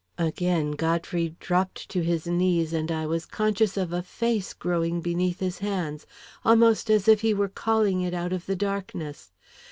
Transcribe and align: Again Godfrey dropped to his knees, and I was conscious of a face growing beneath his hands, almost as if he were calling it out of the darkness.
Again 0.17 0.71
Godfrey 0.71 1.35
dropped 1.39 1.87
to 1.89 2.01
his 2.01 2.25
knees, 2.25 2.73
and 2.73 2.91
I 2.91 3.05
was 3.05 3.27
conscious 3.27 3.77
of 3.77 3.93
a 3.93 4.01
face 4.01 4.51
growing 4.51 4.99
beneath 4.99 5.39
his 5.41 5.59
hands, 5.59 6.07
almost 6.43 6.89
as 6.89 7.07
if 7.07 7.21
he 7.21 7.35
were 7.35 7.47
calling 7.47 8.01
it 8.01 8.15
out 8.15 8.33
of 8.33 8.47
the 8.47 8.55
darkness. 8.55 9.31